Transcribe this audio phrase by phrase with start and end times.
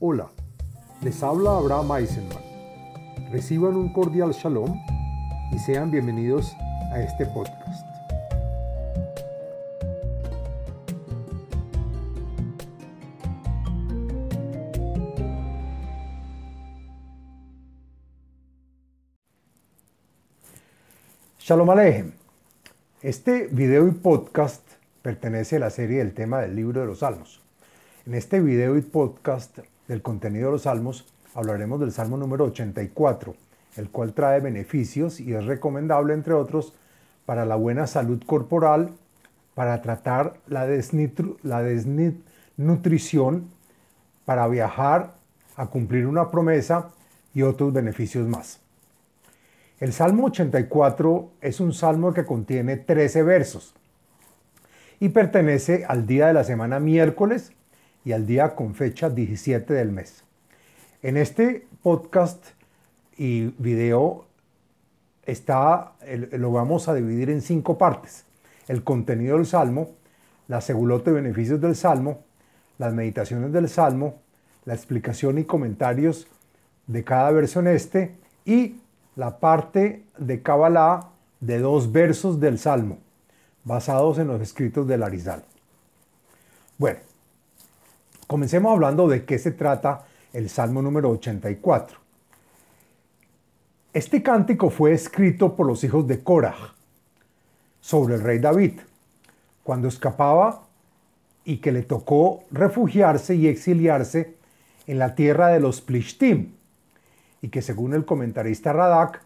[0.00, 0.28] Hola,
[1.02, 2.38] les habla Abraham Eisenman.
[3.32, 4.80] Reciban un cordial shalom
[5.50, 6.54] y sean bienvenidos
[6.92, 7.84] a este podcast.
[21.40, 22.12] Shalom Alejem.
[23.02, 24.62] Este video y podcast
[25.02, 27.40] pertenece a la serie del tema del libro de los Salmos.
[28.06, 29.58] En este video y podcast
[29.88, 33.34] del contenido de los salmos, hablaremos del salmo número 84,
[33.76, 36.74] el cual trae beneficios y es recomendable, entre otros,
[37.26, 38.92] para la buena salud corporal,
[39.54, 43.48] para tratar la, desnutrición,
[44.24, 45.14] para viajar,
[45.56, 46.90] a cumplir una promesa
[47.34, 48.60] y otros beneficios más.
[49.80, 53.74] El Salmo 84 es un salmo que contiene 13 versos
[55.00, 57.52] y pertenece al día de la semana miércoles
[58.04, 60.24] y al día con fecha 17 del mes.
[61.02, 62.44] En este podcast
[63.16, 64.26] y video
[65.26, 65.92] está,
[66.32, 68.24] lo vamos a dividir en cinco partes.
[68.66, 69.90] El contenido del Salmo,
[70.46, 72.24] la segulota y beneficios del Salmo,
[72.78, 74.16] las meditaciones del Salmo,
[74.64, 76.26] la explicación y comentarios
[76.86, 78.76] de cada verso en este y
[79.16, 81.10] la parte de Kabbalah
[81.40, 82.98] de dos versos del Salmo,
[83.64, 85.44] basados en los escritos del Arizal.
[86.78, 87.00] Bueno,
[88.28, 91.98] Comencemos hablando de qué se trata el Salmo número 84.
[93.94, 96.74] Este cántico fue escrito por los hijos de Korah
[97.80, 98.80] sobre el rey David,
[99.62, 100.64] cuando escapaba
[101.46, 104.34] y que le tocó refugiarse y exiliarse
[104.86, 106.52] en la tierra de los Plishtim,
[107.40, 109.22] y que según el comentarista Radak,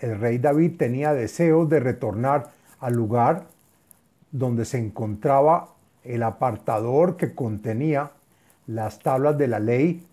[0.00, 3.48] el rey David tenía deseos de retornar al lugar
[4.30, 5.70] donde se encontraba
[6.04, 8.12] el apartador que contenía
[8.66, 10.06] las tablas de la ley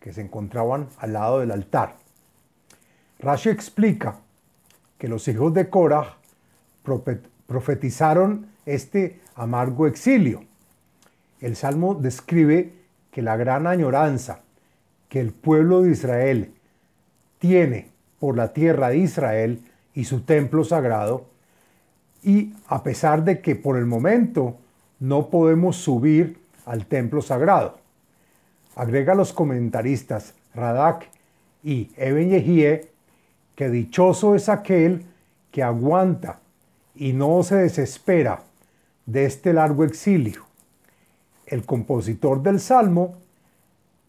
[0.00, 1.96] que se encontraban al lado del altar.
[3.18, 4.16] Rashi explica
[4.98, 6.16] que los hijos de Korah
[7.46, 10.44] profetizaron este amargo exilio.
[11.40, 12.72] El Salmo describe
[13.10, 14.40] que la gran añoranza
[15.08, 16.54] que el pueblo de Israel
[17.38, 19.62] tiene por la tierra de Israel
[19.94, 21.26] y su templo sagrado,
[22.22, 24.56] y a pesar de que por el momento
[24.98, 27.78] no podemos subir al templo sagrado,
[28.76, 31.08] Agrega los comentaristas Radak
[31.62, 32.88] y Eben Yehie
[33.54, 35.06] que dichoso es aquel
[35.50, 36.40] que aguanta
[36.94, 38.42] y no se desespera
[39.06, 40.44] de este largo exilio.
[41.46, 43.16] El compositor del Salmo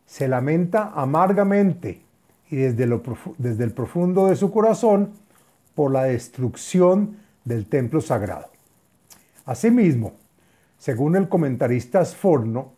[0.05, 2.01] se lamenta amargamente
[2.49, 3.01] y desde,
[3.37, 5.11] desde el profundo de su corazón
[5.73, 8.49] por la destrucción del templo sagrado.
[9.45, 10.13] Asimismo,
[10.77, 12.74] según el comentarista Sforno,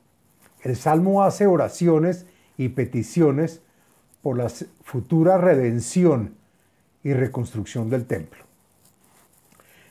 [0.63, 2.25] el Salmo hace oraciones
[2.57, 3.62] y peticiones
[4.22, 4.50] por la
[4.84, 6.35] futura redención
[7.03, 8.44] y reconstrucción del templo.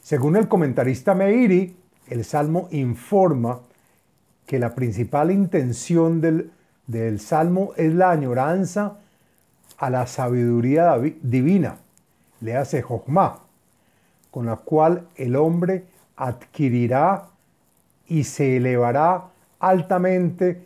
[0.02, 1.76] Según el comentarista Meiri,
[2.08, 3.60] el Salmo informa
[4.46, 6.52] que la principal intención del,
[6.86, 8.98] del Salmo es la añoranza
[9.78, 11.78] a la sabiduría divina,
[12.40, 13.40] le hace Jochma,
[14.30, 17.28] con la cual el hombre adquirirá
[18.06, 20.62] y se elevará altamente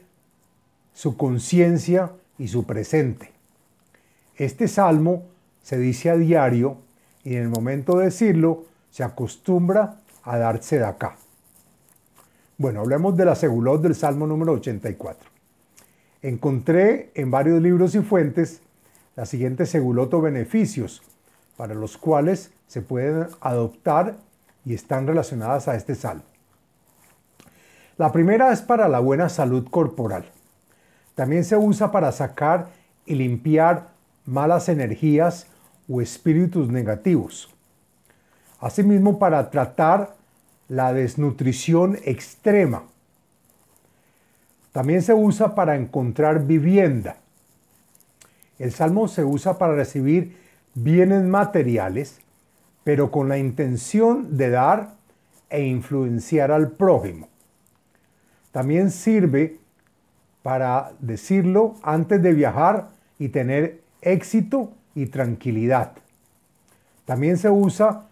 [0.92, 3.32] su conciencia y su presente.
[4.36, 5.24] Este salmo
[5.62, 6.78] se dice a diario
[7.24, 11.16] y en el momento de decirlo se acostumbra a darse de acá.
[12.58, 15.30] Bueno, hablemos de la segulot del salmo número 84.
[16.22, 18.60] Encontré en varios libros y fuentes
[19.16, 21.02] la siguiente segulot o beneficios
[21.56, 24.18] para los cuales se pueden adoptar
[24.64, 26.29] y están relacionadas a este salmo.
[28.00, 30.24] La primera es para la buena salud corporal.
[31.14, 32.68] También se usa para sacar
[33.04, 33.88] y limpiar
[34.24, 35.46] malas energías
[35.86, 37.54] o espíritus negativos.
[38.58, 40.14] Asimismo, para tratar
[40.66, 42.84] la desnutrición extrema.
[44.72, 47.18] También se usa para encontrar vivienda.
[48.58, 50.38] El salmo se usa para recibir
[50.74, 52.22] bienes materiales,
[52.82, 54.94] pero con la intención de dar
[55.50, 57.29] e influenciar al prójimo.
[58.52, 59.58] También sirve
[60.42, 62.88] para decirlo antes de viajar
[63.18, 65.92] y tener éxito y tranquilidad.
[67.04, 68.06] También se usa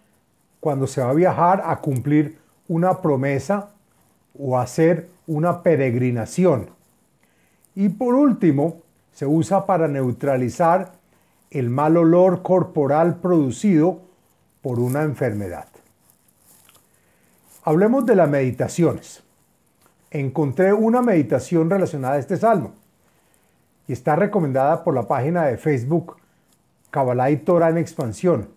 [0.59, 2.37] cuando se va a viajar a cumplir
[2.67, 3.69] una promesa
[4.37, 6.69] o hacer una peregrinación.
[7.75, 8.81] Y por último,
[9.13, 10.93] se usa para neutralizar
[11.51, 14.01] el mal olor corporal producido
[14.61, 15.67] por una enfermedad.
[17.63, 19.23] Hablemos de las meditaciones
[20.11, 22.73] encontré una meditación relacionada a este salmo.
[23.87, 26.17] y está recomendada por la página de Facebook
[26.91, 28.49] Kabbalah y Torah en expansión.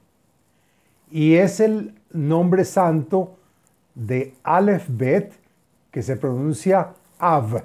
[1.11, 3.37] Y es el nombre santo
[3.95, 5.33] de Aleph Bet,
[5.91, 6.89] que se pronuncia
[7.19, 7.63] Av.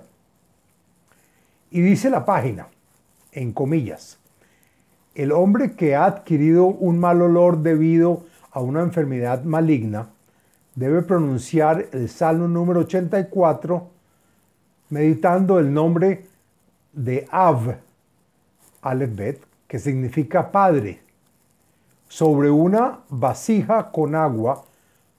[1.72, 2.68] Y dice la página,
[3.34, 4.18] en comillas,
[5.16, 10.10] el hombre que ha adquirido un mal olor debido a una enfermedad maligna
[10.77, 13.89] debe pronunciar el Salmo número 84
[14.89, 16.27] meditando el nombre
[16.94, 17.77] de Av,
[18.83, 21.01] Aleph que significa padre,
[22.07, 24.65] sobre una vasija con agua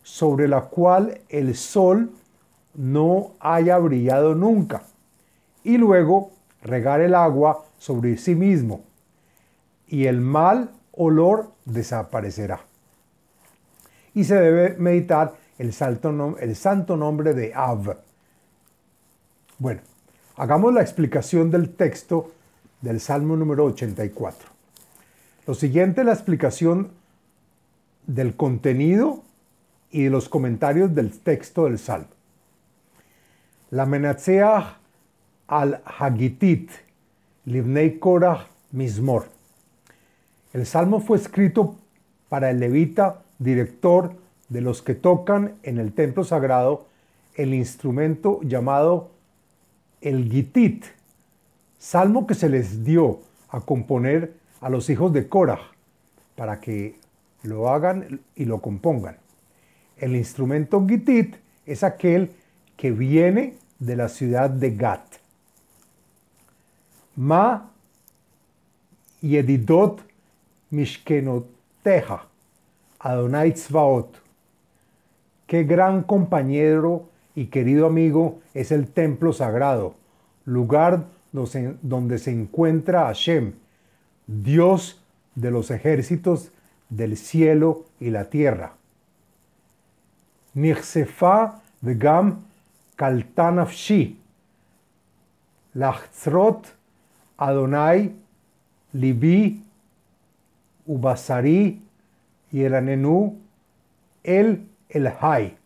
[0.04, 2.12] sobre la cual el sol
[2.74, 4.82] no haya brillado nunca,
[5.64, 6.30] y luego
[6.62, 8.84] regar el agua sobre sí mismo,
[9.88, 12.60] y el mal olor desaparecerá.
[14.14, 15.74] Y se debe meditar el,
[16.40, 17.96] el santo nombre de Av.
[19.58, 19.80] Bueno,
[20.36, 22.32] hagamos la explicación del texto
[22.80, 24.48] del Salmo número 84.
[25.46, 26.90] Lo siguiente es la explicación
[28.06, 29.22] del contenido
[29.90, 32.08] y de los comentarios del texto del Salmo.
[33.70, 34.76] La Menatseach
[35.48, 36.70] al Hagitit,
[37.46, 39.28] Livnei Korah Mismor.
[40.52, 41.76] El salmo fue escrito
[42.28, 44.14] para el levita, director
[44.48, 46.86] de los que tocan en el templo sagrado
[47.34, 49.10] el instrumento llamado
[50.00, 50.84] el Gitit,
[51.78, 55.60] salmo que se les dio a componer a los hijos de Korah
[56.36, 56.96] para que
[57.42, 59.16] lo hagan y lo compongan.
[59.96, 61.36] El instrumento Gitit
[61.66, 62.32] es aquel
[62.76, 65.02] que viene de la ciudad de Gat.
[67.16, 67.70] Ma
[69.20, 70.02] Yedidot
[70.70, 72.26] Mishkenoteja,
[73.00, 74.27] Adonai Tzvaot.
[75.48, 79.94] Qué gran compañero y querido amigo es el templo sagrado,
[80.44, 83.54] lugar donde se encuentra Hashem,
[84.26, 85.02] Dios
[85.34, 86.52] de los ejércitos
[86.90, 88.74] del cielo y la tierra.
[90.52, 92.44] Nirsefa vegam
[92.96, 94.20] kaltanafshi,
[95.72, 96.66] lachzrot
[97.38, 98.14] Adonai
[98.92, 99.62] libi
[100.86, 101.80] ubasari
[102.52, 103.38] yeranenu
[104.22, 105.56] el elhai.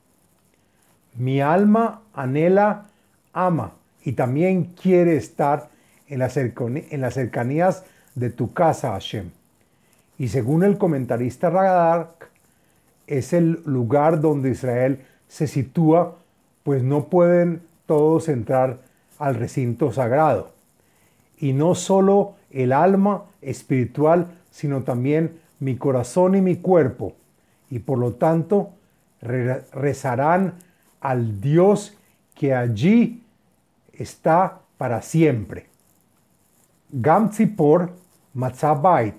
[1.15, 2.87] Mi alma anhela,
[3.33, 3.73] ama
[4.05, 5.69] y también quiere estar
[6.09, 7.85] en las, cercanías
[8.15, 9.31] de tu casa, Hashem.
[10.19, 12.31] Y según el comentarista Radak,
[13.07, 16.17] es el lugar donde Israel se sitúa,
[16.63, 18.79] pues no pueden todos entrar
[19.19, 20.53] al recinto sagrado.
[21.39, 27.15] Y no solo el alma espiritual, sino también mi corazón y mi cuerpo.
[27.71, 28.71] Y por lo tanto
[29.23, 30.55] rezarán
[31.01, 31.97] al Dios
[32.35, 33.23] que allí
[33.93, 35.67] está para siempre.
[36.91, 37.93] Gam por
[38.35, 39.17] matzabait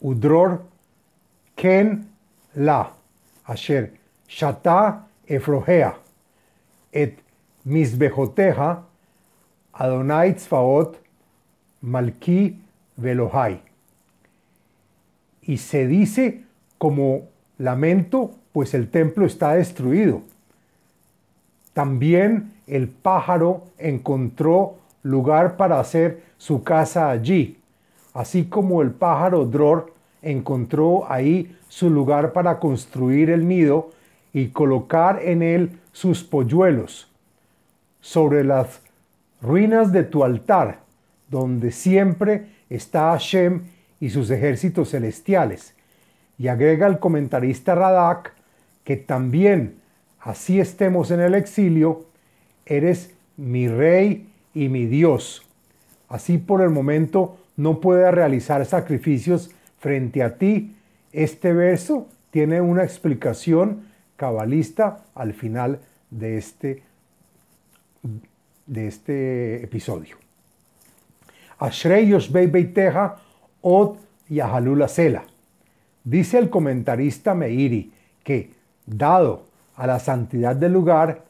[0.00, 0.62] udror
[1.54, 2.08] ken
[2.54, 2.92] la
[3.44, 3.92] asher
[4.28, 5.96] shata efrohea
[6.92, 7.18] et
[7.64, 8.82] misbejoteja
[9.78, 10.96] Adonai tzfaot
[11.82, 12.58] malki
[12.96, 13.60] velohai.
[15.42, 16.44] Y se dice
[16.78, 17.28] como
[17.58, 20.22] lamento, pues el templo está destruido.
[21.74, 27.58] También el pájaro encontró lugar para hacer su casa allí,
[28.14, 33.90] así como el pájaro Dror encontró ahí su lugar para construir el nido
[34.32, 37.12] y colocar en él sus polluelos.
[38.00, 38.80] Sobre las
[39.42, 40.78] ruinas de tu altar,
[41.28, 43.64] donde siempre está Hashem
[44.00, 45.74] y sus ejércitos celestiales.
[46.38, 48.35] Y agrega el comentarista Radak
[48.86, 49.80] que también
[50.20, 52.04] así estemos en el exilio,
[52.64, 55.44] eres mi rey y mi Dios.
[56.08, 59.50] Así por el momento no pueda realizar sacrificios
[59.80, 60.76] frente a ti.
[61.12, 66.84] Este verso tiene una explicación cabalista al final de este,
[68.66, 70.16] de este episodio.
[71.58, 73.16] Ashrei Yoshbei Beiteja
[73.62, 73.96] Od
[74.28, 75.24] Yahalula Sela.
[76.04, 77.90] Dice el comentarista Meiri
[78.22, 78.54] que,
[78.86, 79.44] dado
[79.76, 81.24] a la santidad del lugar,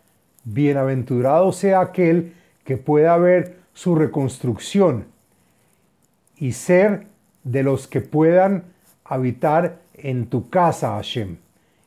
[0.45, 2.35] bienaventurado sea aquel
[2.65, 5.07] que pueda ver su reconstrucción
[6.37, 7.07] y ser
[7.45, 8.65] de los que puedan
[9.05, 11.37] habitar en tu casa, Hashem,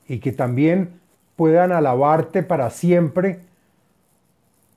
[0.08, 1.00] y que también
[1.36, 3.40] puedan alabarte para siempre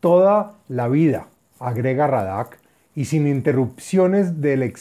[0.00, 2.58] toda la vida, agrega Radak,
[2.94, 4.74] y sin interrupciones del,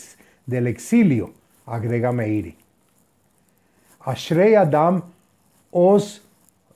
[0.45, 1.31] del exilio,
[1.65, 2.57] agrega Meiri.
[4.01, 5.03] Ashrei Adam
[5.71, 6.21] os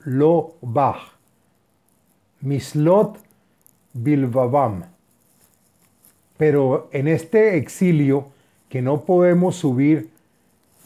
[0.04, 1.12] lo bach.
[2.40, 3.18] Mislot
[3.92, 4.84] bilvavam.
[6.36, 8.26] Pero en este exilio
[8.68, 10.10] que no podemos subir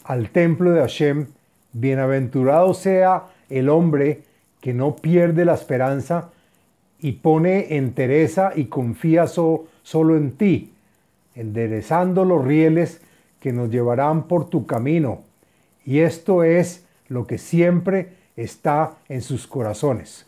[0.03, 1.27] al templo de Hashem,
[1.73, 4.23] bienaventurado sea el hombre
[4.61, 6.29] que no pierde la esperanza
[6.99, 10.73] y pone entereza y confía solo en ti,
[11.35, 13.01] enderezando los rieles
[13.39, 15.23] que nos llevarán por tu camino.
[15.83, 20.25] Y esto es lo que siempre está en sus corazones.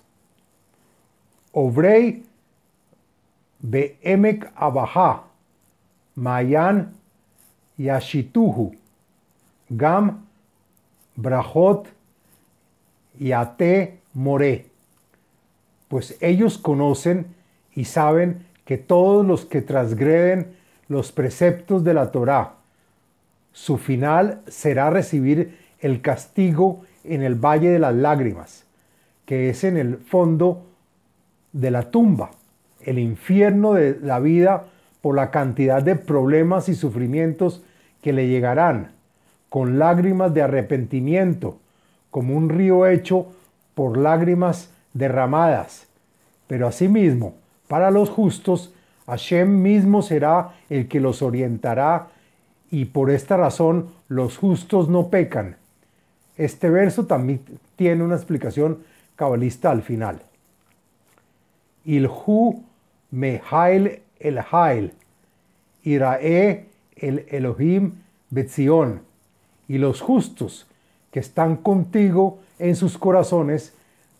[1.54, 2.26] Obrei
[3.60, 5.24] Be'emek Abaha,
[6.16, 6.94] Mayan
[7.78, 8.76] Yashituhu,
[9.70, 10.26] Gam
[11.16, 11.88] Brahot
[13.18, 14.66] Yate More.
[15.88, 17.34] Pues ellos conocen
[17.74, 20.58] y saben que todos los que transgreden
[20.90, 22.56] los preceptos de la Torá,
[23.54, 28.64] su final será recibir el castigo en el valle de las lágrimas,
[29.26, 30.64] que es en el fondo
[31.52, 32.32] de la tumba,
[32.82, 34.66] el infierno de la vida
[35.02, 37.62] por la cantidad de problemas y sufrimientos
[38.02, 38.92] que le llegarán,
[39.50, 41.60] con lágrimas de arrepentimiento,
[42.10, 43.28] como un río hecho
[43.76, 45.88] por lágrimas derramadas.
[46.48, 47.36] Pero asimismo,
[47.68, 48.74] para los justos,
[49.06, 52.08] Hashem mismo será el que los orientará
[52.72, 55.58] y por esta razón los justos no pecan.
[56.38, 57.42] Este verso también
[57.76, 58.80] tiene una explicación
[59.16, 60.22] cabalista al final.
[61.86, 62.64] Ilhu
[63.12, 64.94] mehail el hail,
[65.84, 67.94] irae el Elohim
[68.30, 69.02] betzion,
[69.68, 70.68] y los justos
[71.12, 73.74] que están contigo en sus corazones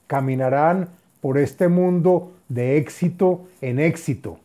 [0.08, 0.90] caminarán
[1.22, 4.40] por este mundo de éxito en éxito.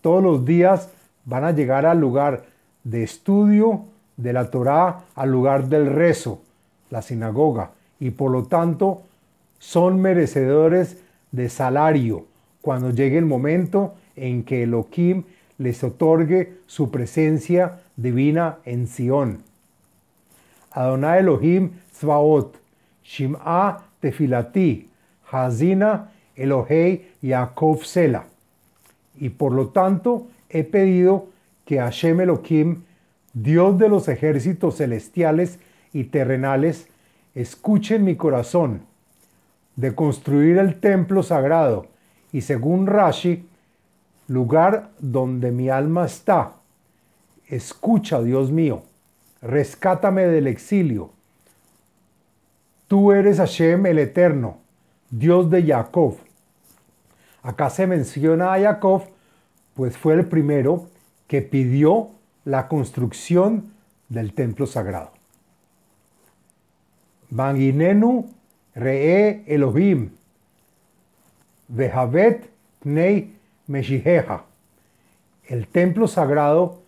[0.00, 0.90] Todos los días
[1.24, 2.44] van a llegar al lugar
[2.82, 3.84] de estudio
[4.16, 6.42] de la Torá, al lugar del rezo,
[6.94, 9.02] la sinagoga, y por lo tanto
[9.58, 10.98] son merecedores
[11.32, 12.26] de salario
[12.62, 15.24] cuando llegue el momento en que Elohim
[15.58, 19.42] les otorgue su presencia divina en Sión.
[20.70, 22.56] Adonai Elohim Zvaot,
[23.04, 24.88] Shim'a Tefilati,
[25.32, 28.24] Hazina Elohei Yaakov Sela.
[29.18, 31.26] Y por lo tanto he pedido
[31.64, 32.82] que Hashem Elohim,
[33.32, 35.58] Dios de los ejércitos celestiales
[35.94, 36.88] y terrenales,
[37.34, 38.82] escuche en mi corazón
[39.76, 41.86] de construir el templo sagrado
[42.32, 43.48] y según Rashi,
[44.28, 46.54] lugar donde mi alma está.
[47.46, 48.82] Escucha, Dios mío,
[49.40, 51.10] rescátame del exilio.
[52.88, 54.58] Tú eres Hashem el Eterno,
[55.10, 56.16] Dios de Jacob.
[57.42, 59.04] Acá se menciona a Jacob,
[59.74, 60.88] pues fue el primero
[61.28, 62.10] que pidió
[62.44, 63.72] la construcción
[64.08, 65.13] del templo sagrado.
[67.30, 68.26] Banginenu
[68.74, 70.10] Re'e Elohim,
[71.68, 72.50] Vejavet
[72.82, 73.32] Pnei
[73.66, 74.44] Meshiheja.
[75.46, 76.82] El templo sagrado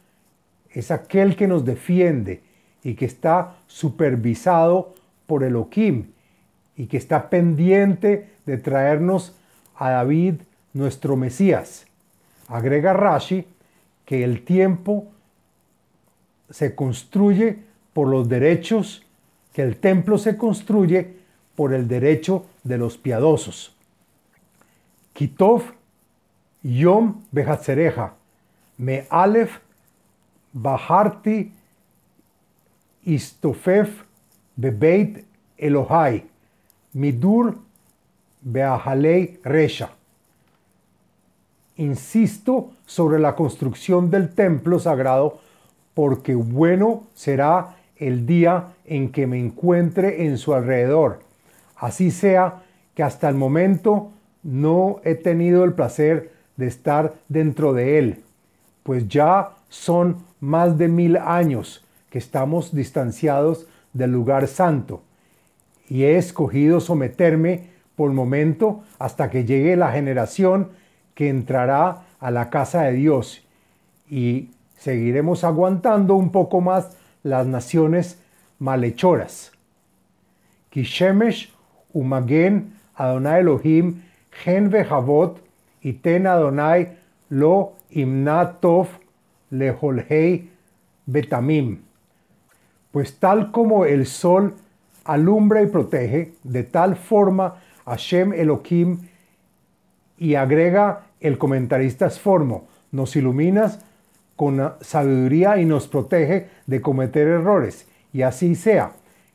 [0.70, 2.42] es aquel que nos defiende
[2.82, 4.94] y que está supervisado
[5.26, 6.06] por Elohim
[6.76, 9.34] y que está pendiente de traernos
[9.74, 10.34] a David,
[10.72, 11.86] nuestro Mesías.
[12.48, 13.46] Agrega Rashi
[14.04, 15.08] que el tiempo
[16.50, 17.58] se construye
[17.92, 19.05] por los derechos,
[19.56, 21.16] que el templo se construye
[21.54, 23.74] por el derecho de los piadosos.
[25.14, 25.62] Kitov
[26.62, 28.12] Yom Behatzereja,
[28.76, 29.60] Me Alef
[30.52, 31.54] Baharti
[33.06, 34.02] Istofef
[34.56, 35.24] Bebeit
[35.56, 36.26] Elohai,
[36.92, 37.56] Midur
[38.42, 39.88] Beahalei Resha
[41.76, 45.38] insisto sobre la construcción del templo sagrado
[45.94, 51.20] porque bueno será el día en que me encuentre en su alrededor.
[51.76, 52.62] Así sea
[52.94, 54.10] que hasta el momento
[54.42, 58.22] no he tenido el placer de estar dentro de él,
[58.82, 65.02] pues ya son más de mil años que estamos distanciados del lugar santo
[65.88, 70.70] y he escogido someterme por momento hasta que llegue la generación
[71.14, 73.42] que entrará a la casa de Dios
[74.08, 78.18] y seguiremos aguantando un poco más las naciones
[78.58, 79.52] malhechoras.
[80.70, 81.52] Kishemesh
[81.92, 85.40] umagen Adonai Elohim gen vehavot
[86.02, 86.96] ten Adonai
[87.30, 88.88] lo imnatov
[89.50, 90.50] leholhei
[91.06, 91.78] betamim.
[92.92, 94.54] Pues tal como el sol
[95.04, 98.98] alumbra y protege, de tal forma Hashem Elohim
[100.18, 103.84] y agrega el comentarista Sformo, nos iluminas
[104.36, 107.88] con sabiduría y nos protege de cometer errores.
[108.12, 108.92] Y así sea,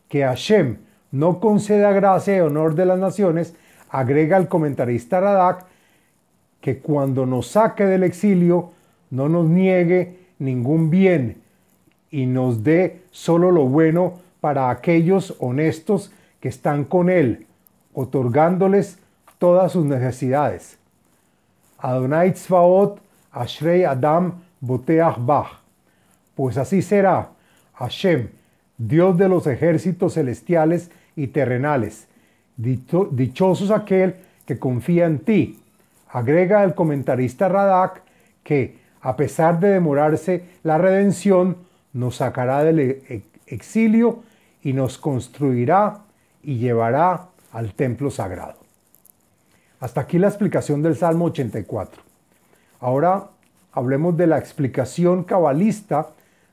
[0.07, 0.77] que Hashem
[1.11, 3.55] no conceda gracia y honor de las naciones,
[3.89, 5.65] agrega el comentarista Radak,
[6.61, 8.71] que cuando nos saque del exilio,
[9.09, 11.41] no nos niegue ningún bien
[12.11, 17.45] y nos dé solo lo bueno para aquellos honestos que están con Él,
[17.93, 18.99] otorgándoles
[19.37, 20.77] todas sus necesidades.
[21.77, 22.99] Adonai Tzvaot,
[23.31, 25.59] Ashrei Adam, Boteach Bach.
[26.35, 27.31] Pues así será,
[27.73, 28.29] Hashem,
[28.77, 32.07] Dios de los ejércitos celestiales y terrenales.
[32.55, 34.15] Dichosos aquel
[34.45, 35.59] que confía en ti.
[36.09, 38.03] Agrega el comentarista Radak
[38.43, 41.57] que, a pesar de demorarse la redención,
[41.93, 44.23] nos sacará del e-, exilio
[44.63, 45.99] y nos construirá
[46.43, 48.59] y llevará al templo sagrado.
[49.79, 52.01] Hasta aquí la explicación del Salmo 84.
[52.79, 53.29] Ahora
[53.71, 56.09] hablemos de la explicación cabalista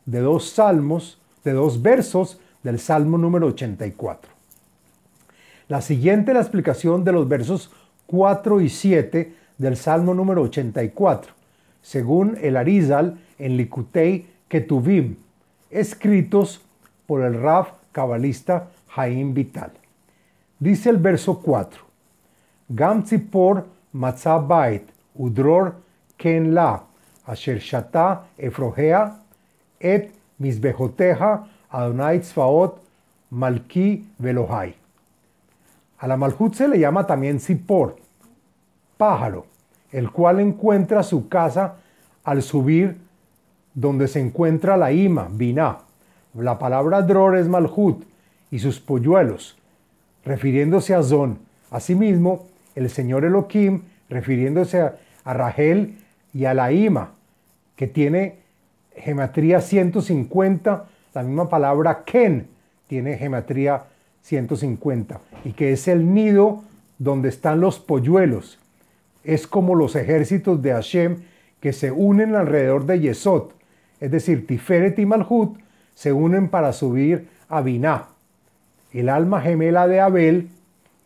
[0.07, 4.31] de dos salmos, de dos versos del Salmo número 84.
[5.69, 7.71] La siguiente es la explicación de los versos
[8.07, 11.33] 4 y 7 del Salmo número 84,
[11.83, 15.17] según el Arizal en Likutei Ketuvim,
[15.71, 16.63] escritos
[17.07, 19.73] por el Raf cabalista Jaim Vital.
[20.59, 21.83] Dice el verso 4,
[22.71, 24.47] Gam tzipor matzah
[25.15, 25.75] udror
[26.17, 26.85] ken la,
[27.29, 28.25] asher shata
[29.81, 32.81] et misbejoteja Adonai tzfaot
[33.31, 34.75] malki velohai.
[36.01, 37.97] A la Malhut se le llama también Zippor,
[38.97, 39.47] pájaro,
[39.93, 41.77] el cual encuentra su casa
[42.25, 42.97] al subir
[43.75, 45.79] donde se encuentra la Ima, Binah.
[46.35, 48.05] La palabra Dror es Malhut
[48.51, 49.57] y sus polluelos,
[50.25, 51.39] refiriéndose a Zon.
[51.71, 55.99] Asimismo, el Señor Elohim, refiriéndose a, a Rahel
[56.33, 57.13] y a la Ima,
[57.79, 58.35] que tiene
[58.97, 62.49] gematría 150, la misma palabra Ken
[62.89, 63.85] tiene gematría
[64.23, 66.65] 150, y que es el nido
[66.99, 68.59] donde están los polluelos.
[69.23, 71.19] Es como los ejércitos de Hashem
[71.61, 73.53] que se unen alrededor de Yesod,
[74.01, 75.57] es decir, Tiferet y Malhut
[75.95, 78.09] se unen para subir a Biná,
[78.93, 80.49] el alma gemela de Abel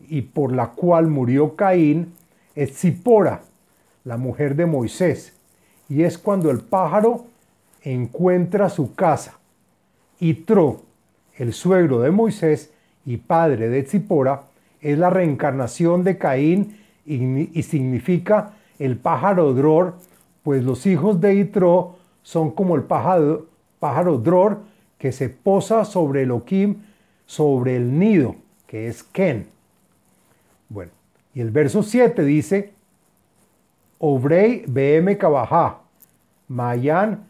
[0.09, 2.13] y por la cual murió Caín,
[2.55, 3.41] es Zipora,
[4.03, 5.33] la mujer de Moisés,
[5.89, 7.25] y es cuando el pájaro
[7.81, 9.39] encuentra su casa.
[10.19, 10.81] Y Tro,
[11.37, 12.71] el suegro de Moisés,
[13.05, 14.43] y padre de Tzipora,
[14.81, 19.95] es la reencarnación de Caín y, significa el pájaro dror,
[20.43, 23.47] pues los hijos de Itro son como el pájaro,
[23.79, 24.61] pájaro dror
[24.97, 26.77] que se posa sobre Elohim,
[27.25, 28.35] sobre el nido,
[28.67, 29.47] que es Ken.
[30.69, 30.91] Bueno,
[31.33, 32.73] y el verso 7 dice,
[34.05, 35.77] Obrei BM Kabajá,
[36.49, 37.23] Mayan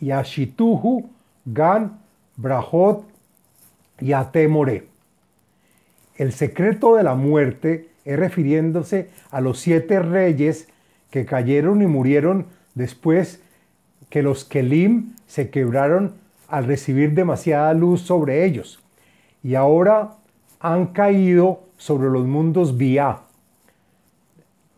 [0.00, 1.10] Yashituhu
[1.44, 1.98] Gan
[2.38, 3.04] Brahot
[4.00, 4.88] y a temoré.
[6.16, 10.66] El secreto de la muerte es refiriéndose a los siete reyes
[11.10, 13.42] que cayeron y murieron después
[14.08, 16.14] que los Kelim se quebraron
[16.48, 18.82] al recibir demasiada luz sobre ellos
[19.42, 20.14] y ahora
[20.58, 23.23] han caído sobre los mundos vía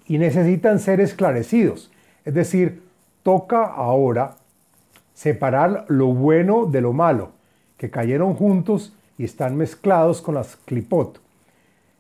[0.06, 1.90] y necesitan ser esclarecidos.
[2.24, 2.82] Es decir,
[3.22, 4.36] toca ahora
[5.14, 7.30] separar lo bueno de lo malo,
[7.76, 11.20] que cayeron juntos y están mezclados con las clipot.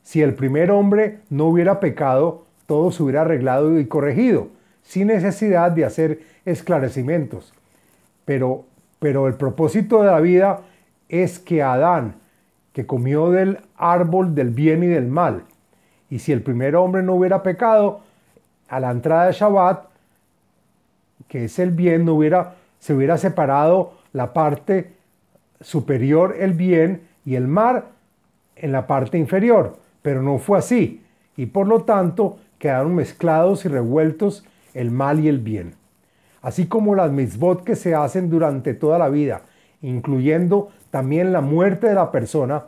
[0.02, 4.48] Si el primer hombre no hubiera pecado, todo se hubiera arreglado y corregido,
[4.82, 7.52] sin necesidad de hacer esclarecimientos.
[8.24, 8.64] Pero,
[8.98, 10.60] pero el propósito de la vida
[11.08, 12.16] es que Adán,
[12.72, 15.44] que comió del árbol del bien y del mal,
[16.10, 18.00] y si el primer hombre no hubiera pecado,
[18.68, 19.84] a la entrada de Shabbat,
[21.28, 24.92] que es el bien, no hubiera, se hubiera separado la parte
[25.60, 27.86] superior el bien y el mar
[28.56, 31.02] en la parte inferior, pero no fue así,
[31.36, 35.74] y por lo tanto quedaron mezclados y revueltos el mal y el bien.
[36.42, 39.42] Así como las mitzvot que se hacen durante toda la vida,
[39.82, 42.64] incluyendo también la muerte de la persona,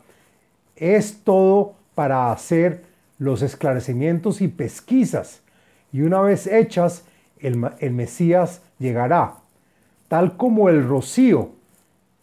[0.76, 2.87] es todo para hacer
[3.18, 5.42] los esclarecimientos y pesquisas,
[5.92, 7.04] y una vez hechas,
[7.40, 9.34] el, el Mesías llegará,
[10.08, 11.50] tal como el rocío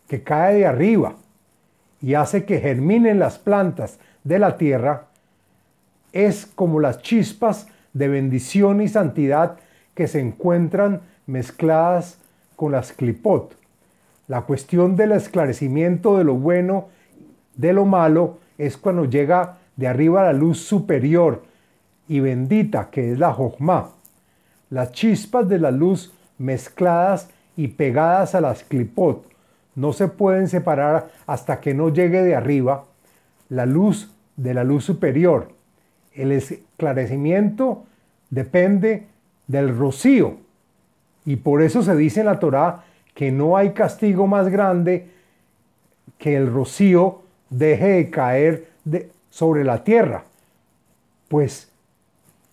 [0.08, 1.15] que cae de arriba
[2.01, 5.08] y hace que germinen las plantas de la tierra,
[6.13, 9.58] es como las chispas de bendición y santidad
[9.93, 12.17] que se encuentran mezcladas
[12.55, 13.55] con las clipot.
[14.27, 16.89] La cuestión del esclarecimiento de lo bueno,
[17.55, 21.43] de lo malo, es cuando llega de arriba la luz superior
[22.07, 23.91] y bendita que es la Jochma.
[24.69, 29.25] Las chispas de la luz mezcladas y pegadas a las clipot
[29.75, 32.85] no se pueden separar hasta que no llegue de arriba
[33.49, 35.49] la luz de la luz superior.
[36.13, 37.83] El esclarecimiento
[38.29, 39.07] depende
[39.47, 40.38] del rocío
[41.25, 42.83] Y por eso se dice en la Torá
[43.13, 45.09] que no hay castigo más grande
[46.17, 48.67] que el rocío deje de caer
[49.35, 50.23] sobre la tierra.
[51.27, 51.69] Pues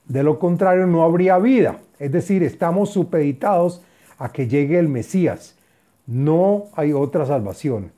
[0.04, 1.76] de lo contrario no habría vida.
[2.00, 3.82] Es decir, estamos supeditados
[4.18, 5.56] a que llegue el Mesías.
[6.08, 7.92] No hay otra salvación.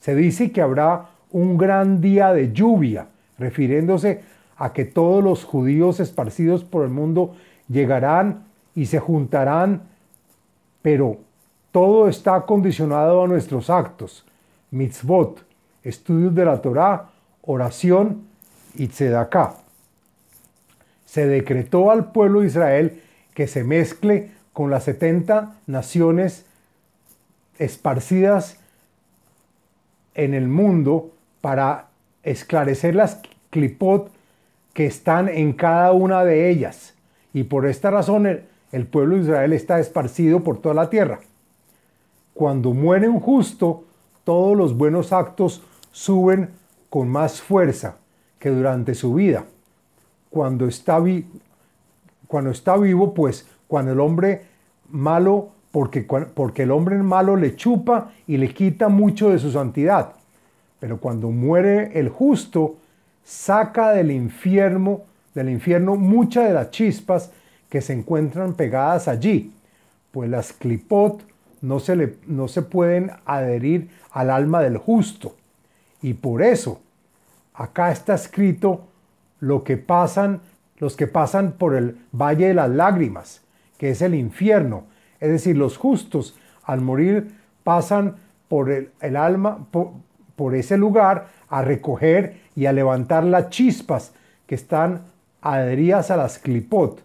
[0.00, 4.22] Se dice que habrá un gran día de lluvia, refiriéndose
[4.56, 7.34] a que todos los judíos esparcidos por el mundo
[7.68, 9.82] llegarán y se juntarán,
[10.80, 11.18] pero
[11.70, 14.24] todo está condicionado a nuestros actos,
[14.70, 15.44] mitzvot,
[15.84, 17.11] estudios de la Torá,
[17.42, 18.22] oración
[18.74, 19.56] y tzedaká.
[21.04, 23.02] Se decretó al pueblo de Israel
[23.34, 26.46] que se mezcle con las 70 naciones
[27.58, 28.58] esparcidas
[30.14, 31.88] en el mundo para
[32.22, 34.10] esclarecer las clipot
[34.72, 36.94] que están en cada una de ellas.
[37.34, 41.20] Y por esta razón el, pueblo de Israel está esparcido por toda la tierra.
[42.34, 43.84] Cuando muere un justo,
[44.24, 46.50] todos los buenos actos suben
[46.92, 47.96] con más fuerza
[48.38, 49.46] que durante su vida.
[50.28, 51.02] Cuando está,
[52.26, 54.42] cuando está vivo, pues cuando el hombre
[54.90, 60.12] malo, porque, porque el hombre malo le chupa y le quita mucho de su santidad.
[60.80, 62.76] Pero cuando muere el justo,
[63.24, 65.00] saca del infierno,
[65.32, 67.30] del infierno muchas de las chispas
[67.70, 69.50] que se encuentran pegadas allí,
[70.10, 71.22] pues las clipot
[71.62, 75.36] no se, le, no se pueden adherir al alma del justo.
[76.02, 76.81] Y por eso,
[77.54, 78.88] acá está escrito
[79.40, 80.40] lo que pasan,
[80.78, 83.42] los que pasan por el valle de las lágrimas,
[83.78, 84.84] que es el infierno.
[85.20, 87.34] Es decir, los justos al morir
[87.64, 88.16] pasan
[88.48, 94.12] por el, alma, por ese lugar a recoger y a levantar las chispas
[94.46, 95.02] que están
[95.40, 97.02] adheridas a las clipot.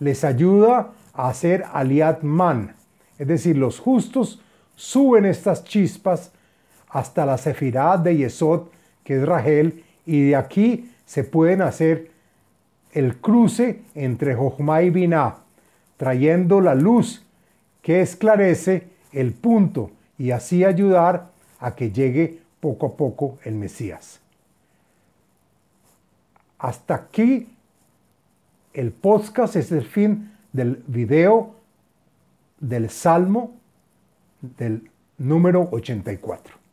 [0.00, 2.74] Les ayuda a hacer aliat man,
[3.18, 4.40] es decir, los justos
[4.74, 6.32] suben estas chispas
[6.88, 8.68] hasta la sefirá de Yesod,
[9.04, 12.10] que es Rahel, y de aquí se pueden hacer
[12.92, 15.36] el cruce entre Jochma y Binah,
[15.96, 17.24] trayendo la luz
[17.82, 24.20] que esclarece el punto y así ayudar a que llegue poco a poco el Mesías.
[26.58, 27.48] Hasta aquí
[28.72, 31.54] el podcast es el fin del video
[32.58, 33.54] del Salmo
[34.40, 36.63] del número 84.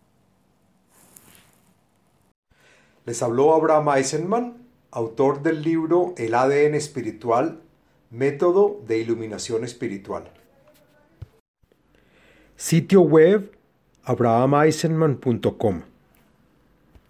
[3.12, 7.60] Les habló Abraham Eisenman, autor del libro El ADN espiritual,
[8.10, 10.32] método de iluminación espiritual.
[12.56, 13.52] Sitio web
[14.06, 15.91] abrahameisenman.com